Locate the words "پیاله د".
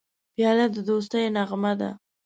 0.33-0.77